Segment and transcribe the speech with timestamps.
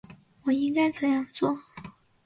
[0.45, 1.59] 我应该怎样做？